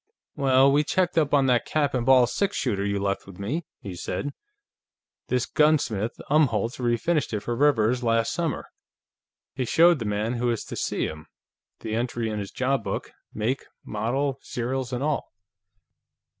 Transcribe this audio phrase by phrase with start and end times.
[0.35, 3.67] "Well, we checked up on that cap and ball six shooter you left with me,"
[3.81, 4.31] he said.
[5.27, 8.65] "This gunsmith, Umholtz, refinished it for Rivers last summer.
[9.53, 11.27] He showed the man who was to see him
[11.81, 15.31] the entry in his job book: make, model, serials and all."